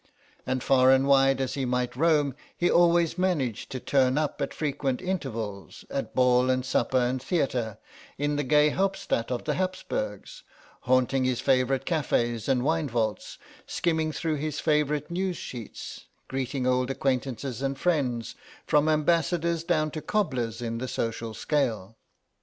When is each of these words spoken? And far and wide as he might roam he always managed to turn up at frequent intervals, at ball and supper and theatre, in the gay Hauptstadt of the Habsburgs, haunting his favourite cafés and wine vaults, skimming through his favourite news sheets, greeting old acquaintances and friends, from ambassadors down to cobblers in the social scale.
And 0.47 0.63
far 0.63 0.89
and 0.89 1.05
wide 1.05 1.39
as 1.39 1.53
he 1.53 1.63
might 1.63 1.95
roam 1.95 2.33
he 2.57 2.71
always 2.71 3.19
managed 3.19 3.69
to 3.69 3.79
turn 3.79 4.17
up 4.17 4.41
at 4.41 4.51
frequent 4.51 4.99
intervals, 4.99 5.85
at 5.91 6.15
ball 6.15 6.49
and 6.49 6.65
supper 6.65 6.97
and 6.97 7.21
theatre, 7.21 7.77
in 8.17 8.35
the 8.35 8.41
gay 8.43 8.71
Hauptstadt 8.71 9.29
of 9.29 9.43
the 9.43 9.53
Habsburgs, 9.53 10.41
haunting 10.89 11.23
his 11.25 11.39
favourite 11.39 11.85
cafés 11.85 12.49
and 12.49 12.63
wine 12.63 12.89
vaults, 12.89 13.37
skimming 13.67 14.11
through 14.11 14.37
his 14.37 14.59
favourite 14.59 15.11
news 15.11 15.37
sheets, 15.37 16.07
greeting 16.27 16.65
old 16.65 16.89
acquaintances 16.89 17.61
and 17.61 17.77
friends, 17.77 18.33
from 18.65 18.89
ambassadors 18.89 19.63
down 19.63 19.91
to 19.91 20.01
cobblers 20.01 20.63
in 20.63 20.79
the 20.79 20.87
social 20.87 21.35
scale. 21.35 21.95